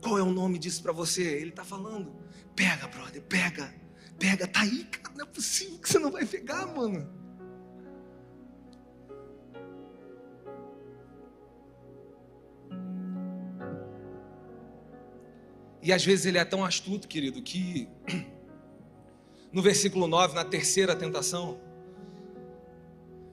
[0.00, 1.22] Qual é o nome disso para você?
[1.22, 2.14] Ele está falando.
[2.54, 3.74] Pega, brother, pega,
[4.18, 7.25] pega, tá aí, cara, não é possível que você não vai pegar, mano.
[15.82, 17.88] E às vezes ele é tão astuto, querido, que
[19.52, 21.60] no versículo 9, na terceira tentação,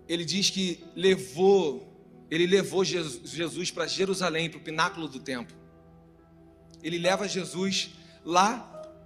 [0.07, 1.87] ele diz que levou,
[2.29, 5.55] ele levou Jesus para Jerusalém, para o pináculo do templo.
[6.81, 7.91] Ele leva Jesus
[8.25, 8.57] lá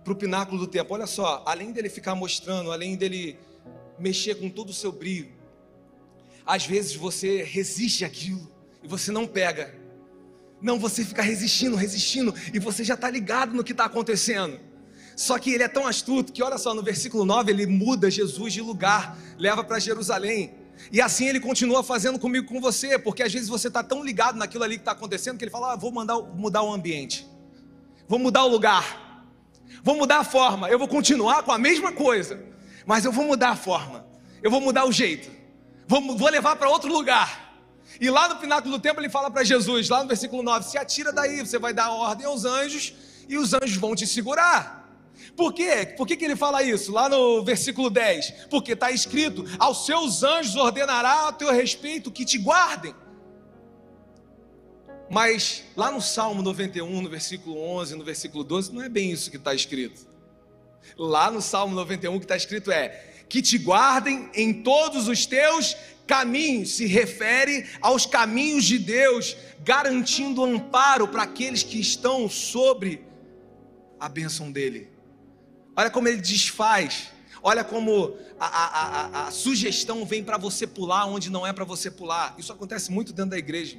[0.04, 0.94] para o pináculo do templo.
[0.96, 3.38] Olha só, além dele ficar mostrando, além dele
[4.00, 5.32] mexer com todo o seu brilho,
[6.46, 8.50] às vezes você resiste àquilo
[8.82, 9.76] e você não pega.
[10.62, 14.60] Não, você fica resistindo, resistindo, e você já está ligado no que está acontecendo.
[15.16, 18.54] Só que ele é tão astuto que, olha só, no versículo 9, ele muda Jesus
[18.54, 20.54] de lugar, leva para Jerusalém.
[20.92, 24.38] E assim ele continua fazendo comigo com você, porque às vezes você está tão ligado
[24.38, 27.28] naquilo ali que está acontecendo que ele fala: ah, vou mandar, mudar o ambiente,
[28.08, 29.26] vou mudar o lugar,
[29.84, 32.40] vou mudar a forma, eu vou continuar com a mesma coisa,
[32.86, 34.06] mas eu vou mudar a forma,
[34.42, 35.32] eu vou mudar o jeito,
[35.88, 37.47] vou, vou levar para outro lugar.
[38.00, 40.78] E lá no pináculo do templo ele fala para Jesus, lá no versículo 9: se
[40.78, 42.94] atira daí, você vai dar ordem aos anjos
[43.28, 44.78] e os anjos vão te segurar.
[45.36, 45.94] Por quê?
[45.98, 46.92] Por que, que ele fala isso?
[46.92, 52.26] Lá no versículo 10: Porque está escrito: aos seus anjos ordenará a teu respeito que
[52.26, 52.96] te guardem.
[55.10, 59.32] Mas lá no Salmo 91, no versículo 11, no versículo 12, não é bem isso
[59.32, 60.08] que está escrito.
[60.98, 62.90] Lá no Salmo 91 que está escrito é:
[63.30, 65.76] que te guardem em todos os teus
[66.08, 73.06] Caminho se refere aos caminhos de Deus, garantindo amparo para aqueles que estão sobre
[74.00, 74.90] a bênção dele.
[75.76, 77.10] Olha como ele desfaz,
[77.44, 81.66] olha como a, a, a, a sugestão vem para você pular onde não é para
[81.66, 82.34] você pular.
[82.38, 83.78] Isso acontece muito dentro da igreja,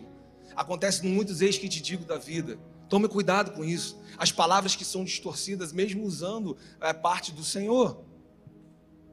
[0.54, 2.58] acontece em muitos ex que te digo da vida.
[2.90, 3.98] Tome cuidado com isso.
[4.16, 8.02] As palavras que são distorcidas, mesmo usando é, parte do Senhor.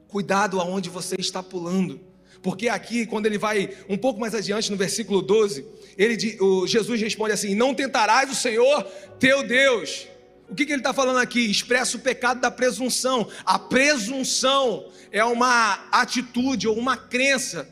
[0.08, 2.00] Cuidado aonde você está pulando.
[2.46, 5.66] Porque aqui, quando ele vai um pouco mais adiante, no versículo 12,
[5.98, 8.84] ele, o Jesus responde assim: Não tentarás o Senhor
[9.18, 10.06] teu Deus.
[10.48, 11.40] O que, que ele está falando aqui?
[11.40, 13.28] Expressa o pecado da presunção.
[13.44, 17.68] A presunção é uma atitude ou uma crença.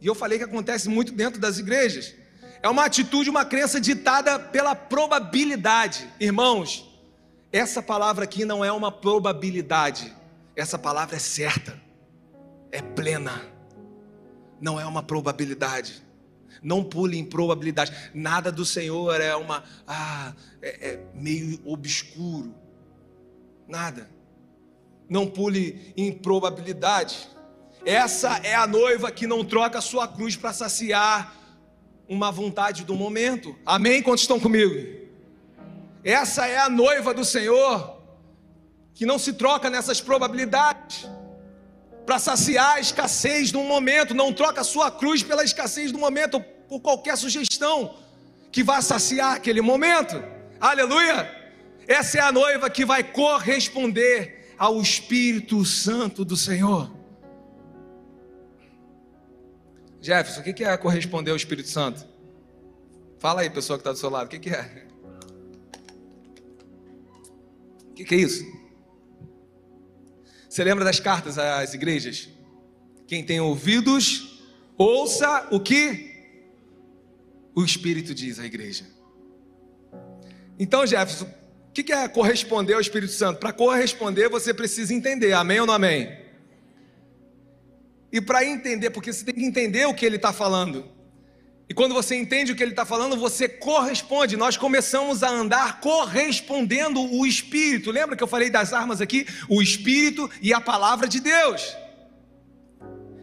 [0.00, 2.14] E eu falei que acontece muito dentro das igrejas.
[2.62, 6.08] É uma atitude, uma crença ditada pela probabilidade.
[6.20, 6.88] Irmãos,
[7.50, 10.14] essa palavra aqui não é uma probabilidade,
[10.54, 11.87] essa palavra é certa
[12.70, 13.42] é plena,
[14.60, 16.02] não é uma probabilidade.
[16.62, 17.92] Não pule em probabilidade.
[18.12, 22.54] Nada do Senhor é uma ah, é, é meio obscuro.
[23.68, 24.10] Nada.
[25.08, 27.28] Não pule em probabilidade.
[27.84, 31.34] Essa é a noiva que não troca sua cruz para saciar
[32.08, 33.56] uma vontade do momento.
[33.64, 34.02] Amém?
[34.02, 34.74] Quantos estão comigo?
[36.02, 37.98] Essa é a noiva do Senhor
[38.94, 41.08] que não se troca nessas probabilidades
[42.08, 46.40] para saciar a escassez de momento, não troca a sua cruz pela escassez do momento,
[46.66, 47.98] por qualquer sugestão
[48.50, 50.16] que vá saciar aquele momento.
[50.58, 51.30] Aleluia!
[51.86, 56.90] Essa é a noiva que vai corresponder ao Espírito Santo do Senhor.
[60.00, 62.06] Jefferson, o que é corresponder ao Espírito Santo?
[63.18, 64.86] Fala aí, pessoa que está do seu lado, o que é?
[67.94, 68.57] que, que é isso?
[70.58, 72.28] Você lembra das cartas às igrejas?
[73.06, 74.42] Quem tem ouvidos,
[74.76, 76.10] ouça o que
[77.54, 78.84] o Espírito diz à igreja.
[80.58, 83.38] Então, Jefferson, o que é corresponder ao Espírito Santo?
[83.38, 86.18] Para corresponder, você precisa entender, amém ou não amém?
[88.10, 90.90] E para entender, porque você tem que entender o que ele está falando.
[91.68, 94.38] E quando você entende o que ele está falando, você corresponde.
[94.38, 97.90] Nós começamos a andar correspondendo o Espírito.
[97.90, 99.26] Lembra que eu falei das armas aqui?
[99.48, 101.76] O Espírito e a palavra de Deus.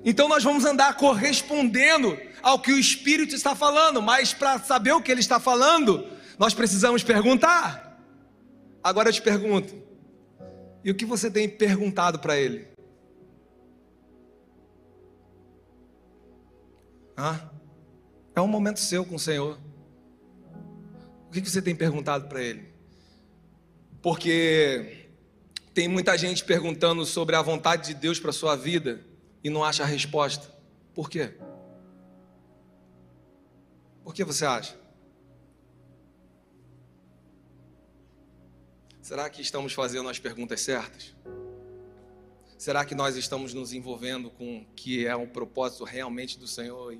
[0.03, 5.01] Então nós vamos andar correspondendo ao que o Espírito está falando, mas para saber o
[5.01, 6.05] que ele está falando,
[6.37, 7.99] nós precisamos perguntar.
[8.83, 9.73] Agora eu te pergunto:
[10.83, 12.67] e o que você tem perguntado para ele?
[17.17, 17.54] Hã?
[18.35, 19.57] É um momento seu com o Senhor.
[21.27, 22.67] O que você tem perguntado para Ele?
[24.01, 25.07] Porque
[25.73, 29.05] tem muita gente perguntando sobre a vontade de Deus para sua vida
[29.41, 30.53] e não acha a resposta.
[30.93, 31.33] Por quê?
[34.03, 34.75] Por que você acha?
[39.01, 41.15] Será que estamos fazendo as perguntas certas?
[42.57, 46.97] Será que nós estamos nos envolvendo com o que é o propósito realmente do Senhor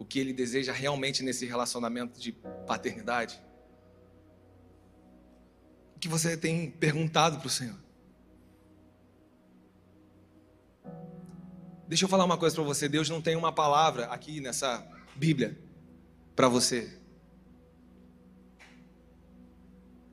[0.00, 2.32] o que ele deseja realmente nesse relacionamento de
[2.66, 3.38] paternidade?
[5.94, 7.78] O que você tem perguntado para o Senhor?
[11.86, 14.82] Deixa eu falar uma coisa para você: Deus não tem uma palavra aqui nessa
[15.14, 15.58] Bíblia
[16.34, 16.98] para você.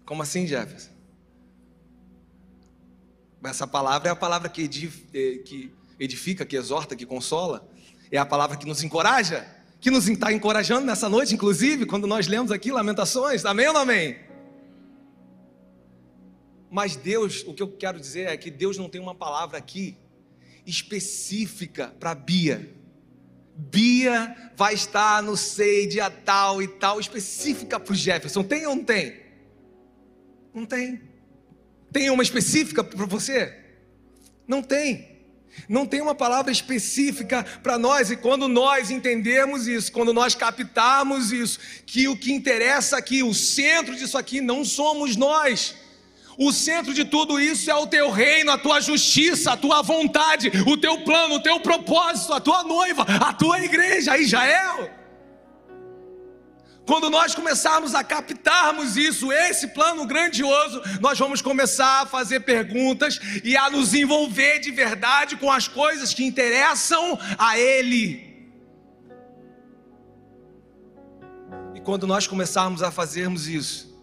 [0.05, 0.91] Como assim, Jefferson?
[3.41, 4.61] Essa palavra é a palavra que
[5.97, 7.65] edifica, que exorta, que consola,
[8.11, 12.27] é a palavra que nos encoraja que nos está encorajando nessa noite, inclusive, quando nós
[12.27, 13.45] lemos aqui Lamentações.
[13.45, 14.17] Amém ou não amém?
[16.69, 19.97] Mas Deus, o que eu quero dizer é que Deus não tem uma palavra aqui
[20.65, 22.73] específica para Bia.
[23.55, 28.43] Bia vai estar no sei dia tal e tal, específica para o Jefferson.
[28.43, 29.15] Tem ou não tem?
[30.53, 31.01] Não tem.
[31.91, 33.57] Tem uma específica para você?
[34.47, 35.16] Não tem.
[35.67, 41.31] Não tem uma palavra específica para nós, e quando nós entendermos isso, quando nós captarmos
[41.31, 45.75] isso, que o que interessa aqui, o centro disso aqui, não somos nós.
[46.37, 50.51] O centro de tudo isso é o teu reino, a tua justiça, a tua vontade,
[50.67, 55.06] o teu plano, o teu propósito, a tua noiva, a tua igreja, Israel.
[56.87, 63.19] Quando nós começarmos a captarmos isso, esse plano grandioso, nós vamos começar a fazer perguntas
[63.43, 68.47] e a nos envolver de verdade com as coisas que interessam a Ele.
[71.75, 73.93] E quando nós começarmos a fazermos isso,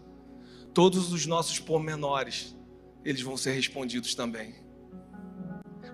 [0.74, 2.54] todos os nossos pormenores,
[3.02, 4.56] eles vão ser respondidos também.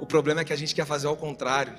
[0.00, 1.76] O problema é que a gente quer fazer ao contrário.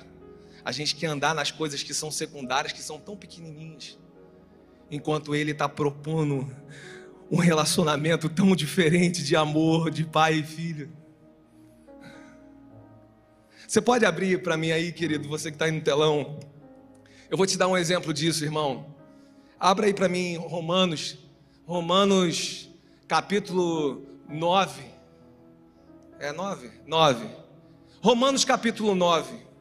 [0.64, 3.98] A gente quer andar nas coisas que são secundárias, que são tão pequenininhas
[4.92, 6.46] enquanto ele está propondo
[7.30, 10.92] um relacionamento tão diferente de amor de pai e filho.
[13.66, 16.38] Você pode abrir para mim aí, querido, você que está aí no telão.
[17.30, 18.94] Eu vou te dar um exemplo disso, irmão.
[19.58, 21.16] Abra aí para mim Romanos,
[21.64, 22.68] Romanos
[23.08, 24.82] capítulo 9.
[26.20, 26.70] É 9?
[26.86, 27.26] 9.
[28.02, 29.51] Romanos capítulo 9.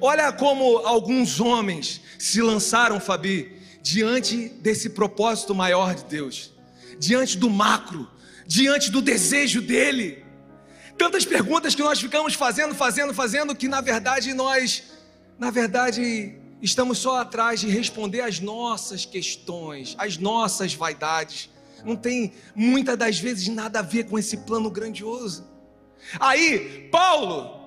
[0.00, 6.52] Olha como alguns homens se lançaram, Fabi, diante desse propósito maior de Deus,
[6.98, 8.08] diante do macro,
[8.46, 10.24] diante do desejo dele.
[10.98, 14.82] Tantas perguntas que nós ficamos fazendo, fazendo, fazendo, que na verdade nós,
[15.38, 21.48] na verdade, estamos só atrás de responder às nossas questões, às nossas vaidades.
[21.84, 25.48] Não tem muitas das vezes nada a ver com esse plano grandioso.
[26.18, 27.59] Aí, Paulo,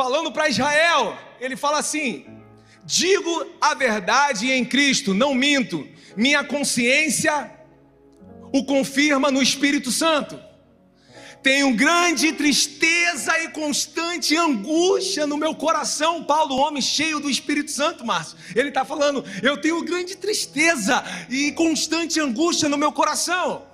[0.00, 2.24] falando para Israel, ele fala assim:
[2.86, 5.86] digo a verdade em Cristo, não minto,
[6.16, 7.50] minha consciência
[8.50, 10.40] o confirma no Espírito Santo.
[11.42, 16.24] Tenho grande tristeza e constante angústia no meu coração.
[16.24, 18.38] Paulo, homem cheio do Espírito Santo, Márcio.
[18.56, 23.69] Ele está falando: Eu tenho grande tristeza e constante angústia no meu coração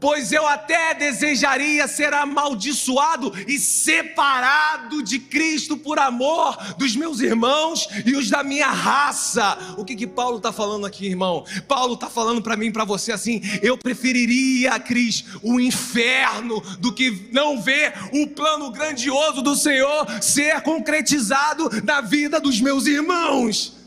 [0.00, 7.88] pois eu até desejaria ser amaldiçoado e separado de Cristo por amor dos meus irmãos
[8.04, 9.58] e os da minha raça.
[9.76, 11.44] O que que Paulo está falando aqui, irmão?
[11.66, 17.28] Paulo está falando para mim, para você assim: eu preferiria, Cris, o inferno do que
[17.32, 23.77] não ver o plano grandioso do Senhor ser concretizado na vida dos meus irmãos.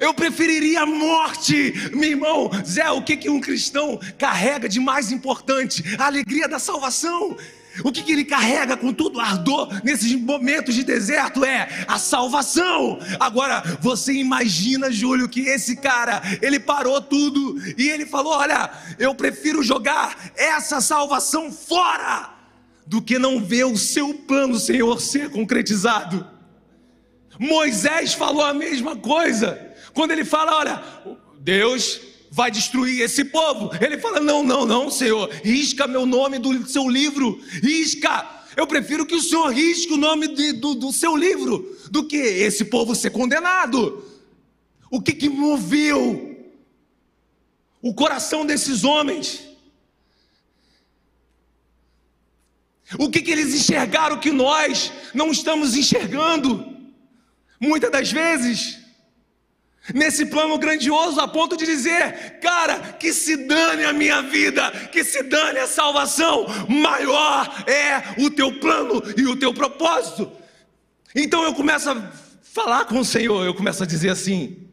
[0.00, 2.50] Eu preferiria a morte, meu irmão.
[2.64, 5.82] Zé, o que, que um cristão carrega de mais importante?
[5.98, 7.36] A alegria da salvação.
[7.82, 12.98] O que, que ele carrega com todo ardor nesses momentos de deserto é a salvação.
[13.18, 19.14] Agora, você imagina, Júlio, que esse cara, ele parou tudo e ele falou: Olha, eu
[19.14, 22.30] prefiro jogar essa salvação fora
[22.86, 26.26] do que não ver o seu plano, Senhor, ser concretizado.
[27.38, 29.71] Moisés falou a mesma coisa.
[29.94, 30.84] Quando ele fala: Olha,
[31.38, 33.70] Deus vai destruir esse povo.
[33.80, 38.40] Ele fala: Não, não, não, Senhor, risca meu nome do seu livro, risca.
[38.56, 42.16] Eu prefiro que o Senhor risque o nome de, do, do seu livro do que
[42.16, 44.04] esse povo ser condenado.
[44.90, 46.50] O que, que moveu
[47.80, 49.42] o coração desses homens?
[52.98, 56.76] O que, que eles enxergaram que nós não estamos enxergando?
[57.58, 58.81] Muitas das vezes,
[59.94, 65.02] nesse plano grandioso, a ponto de dizer: cara, que se dane a minha vida, que
[65.02, 70.30] se dane a salvação, maior é o teu plano e o teu propósito.
[71.14, 72.12] Então eu começo a
[72.42, 74.68] falar com o Senhor, eu começo a dizer assim: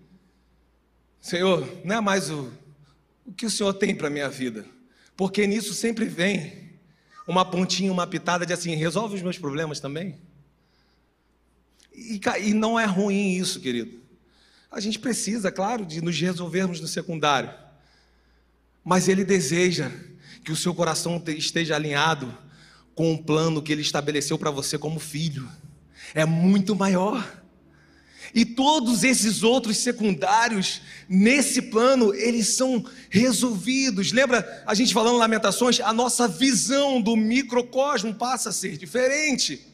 [1.20, 2.52] Senhor, não é mais o,
[3.26, 4.66] o que o Senhor tem para a minha vida,
[5.18, 6.70] porque nisso sempre vem
[7.28, 10.18] uma pontinha, uma pitada de assim: resolve os meus problemas também.
[11.94, 14.09] E, e não é ruim isso, querido.
[14.72, 17.52] A gente precisa, claro, de nos resolvermos no secundário.
[18.84, 19.92] Mas Ele deseja
[20.44, 22.36] que o seu coração esteja alinhado
[22.94, 25.50] com o plano que Ele estabeleceu para você como filho.
[26.14, 27.40] É muito maior.
[28.34, 34.12] E todos esses outros secundários, nesse plano, eles são resolvidos.
[34.12, 35.80] Lembra a gente falando Lamentações?
[35.80, 39.69] A nossa visão do microcosmo passa a ser diferente.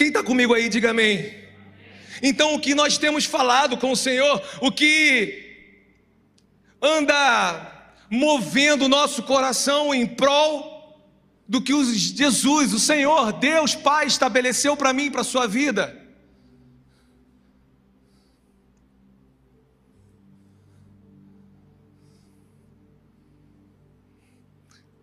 [0.00, 1.30] Quem está comigo aí, diga amém.
[2.22, 5.76] Então, o que nós temos falado com o Senhor, o que
[6.80, 10.98] anda movendo o nosso coração em prol
[11.46, 15.94] do que Jesus, o Senhor, Deus Pai, estabeleceu para mim e para a sua vida.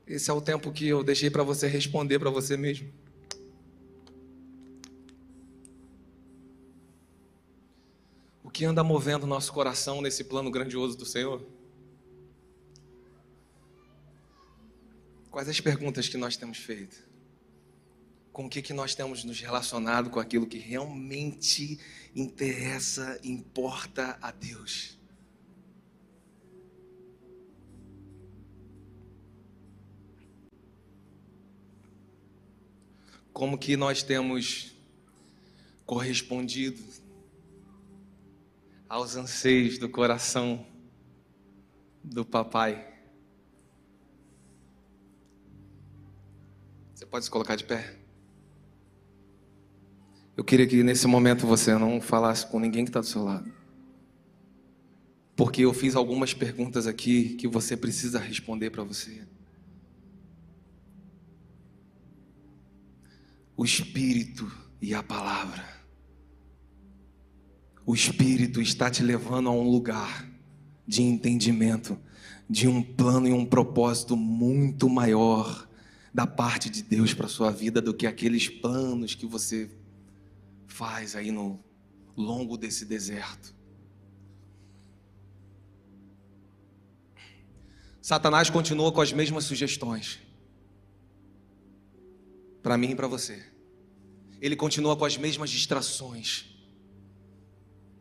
[0.08, 2.92] Esse é o tempo que eu deixei para você responder para você mesmo.
[8.58, 11.46] Que anda movendo nosso coração nesse plano grandioso do Senhor?
[15.30, 17.08] Quais as perguntas que nós temos feito?
[18.34, 21.80] Com o que, que nós temos nos relacionado com aquilo que realmente
[22.16, 24.98] interessa, importa a Deus?
[33.32, 34.74] Como que nós temos
[35.86, 36.82] correspondido
[38.98, 40.66] aos anseios do coração
[42.04, 42.96] do papai.
[46.96, 47.96] Você pode se colocar de pé?
[50.36, 53.54] Eu queria que nesse momento você não falasse com ninguém que está do seu lado.
[55.36, 59.28] Porque eu fiz algumas perguntas aqui que você precisa responder para você.
[63.56, 65.77] O Espírito e a palavra
[67.88, 70.30] o Espírito está te levando a um lugar
[70.86, 71.98] de entendimento,
[72.50, 75.66] de um plano e um propósito muito maior
[76.14, 79.72] da parte de Deus para a sua vida do que aqueles planos que você
[80.68, 81.64] faz aí no
[82.18, 83.56] longo desse deserto.
[88.02, 90.20] Satanás continua com as mesmas sugestões.
[92.62, 93.46] Para mim e para você.
[94.42, 96.57] Ele continua com as mesmas distrações.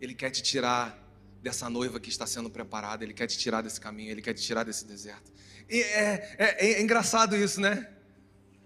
[0.00, 1.02] Ele quer te tirar
[1.42, 4.42] dessa noiva que está sendo preparada, Ele quer te tirar desse caminho, Ele quer te
[4.42, 5.32] tirar desse deserto.
[5.68, 7.88] E é, é, é engraçado isso, né?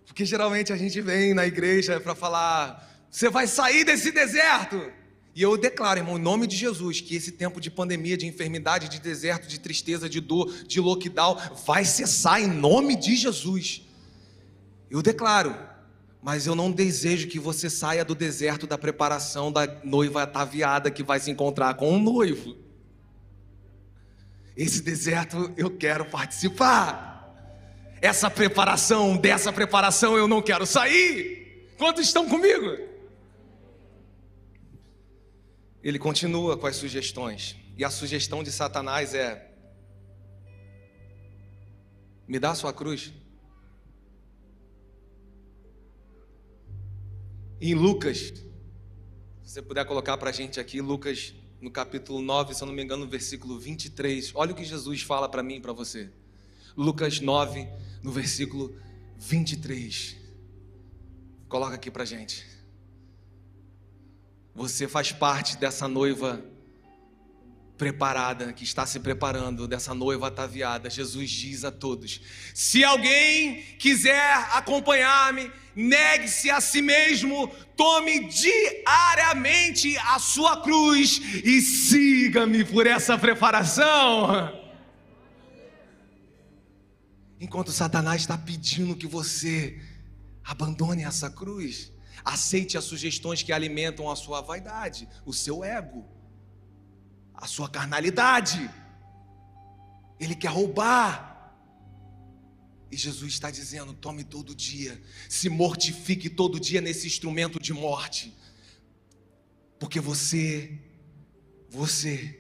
[0.07, 4.93] Porque geralmente a gente vem na igreja para falar: você vai sair desse deserto.
[5.35, 8.89] E eu declaro, irmão, em nome de Jesus, que esse tempo de pandemia, de enfermidade,
[8.89, 13.83] de deserto, de tristeza, de dor, de lockdown, vai cessar em nome de Jesus.
[14.91, 15.57] Eu declaro,
[16.23, 21.03] mas eu não desejo que você saia do deserto da preparação da noiva ataviada que
[21.03, 22.57] vai se encontrar com um noivo.
[24.57, 27.09] Esse deserto eu quero participar.
[28.03, 31.69] Essa preparação, dessa preparação eu não quero sair.
[31.79, 32.77] Quantos estão comigo?
[35.83, 37.57] Ele continua com as sugestões.
[37.79, 39.51] E a sugestão de Satanás é:
[42.29, 43.13] me dá a sua cruz.
[47.61, 48.33] Em Lucas
[49.43, 52.73] Se você puder colocar para a gente aqui, Lucas, no capítulo 9, se eu não
[52.73, 54.33] me engano, no versículo 23.
[54.35, 56.11] Olha o que Jesus fala para mim e para você.
[56.75, 57.69] Lucas 9,
[58.03, 58.75] no versículo
[59.19, 60.17] 23.
[61.49, 62.47] Coloca aqui para gente.
[64.55, 66.43] Você faz parte dessa noiva
[67.81, 70.91] preparada, que está se preparando, dessa noiva ataviada.
[70.91, 72.21] Jesus diz a todos:
[72.53, 82.67] se alguém quiser acompanhar-me, negue-se a si mesmo, tome diariamente a sua cruz e siga-me
[82.67, 84.61] por essa preparação.
[87.41, 89.81] Enquanto Satanás está pedindo que você
[90.45, 91.91] abandone essa cruz,
[92.23, 96.20] aceite as sugestões que alimentam a sua vaidade, o seu ego
[97.41, 98.71] a sua carnalidade.
[100.19, 101.29] Ele quer roubar.
[102.91, 108.37] E Jesus está dizendo: tome todo dia, se mortifique todo dia nesse instrumento de morte,
[109.79, 110.79] porque você,
[111.69, 112.39] você,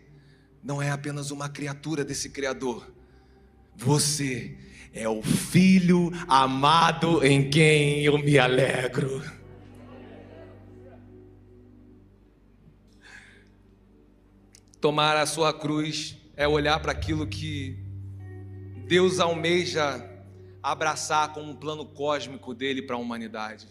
[0.63, 2.93] não é apenas uma criatura desse Criador,
[3.77, 4.59] você
[4.93, 9.40] é o filho amado em quem eu me alegro.
[14.81, 17.79] Tomar a sua cruz é olhar para aquilo que
[18.89, 20.09] Deus almeja
[20.63, 23.69] abraçar como um plano cósmico dele para a humanidade.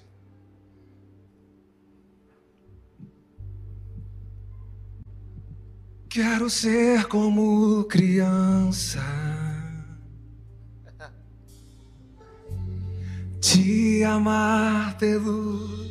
[6.08, 9.04] Quero ser como criança,
[13.40, 15.89] te amar pelo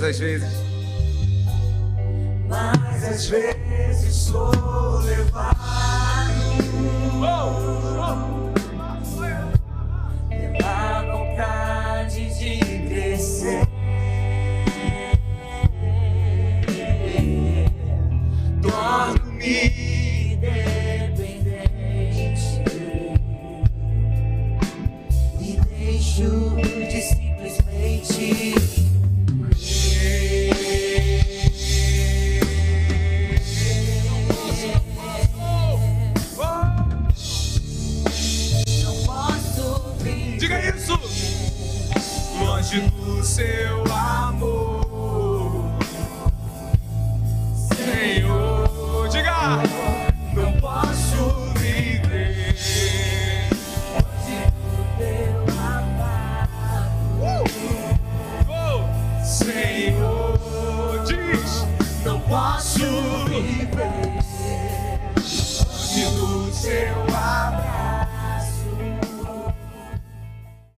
[0.00, 0.48] Mas às vezes.
[2.48, 4.50] Mas às vezes sou
[5.00, 5.49] levado.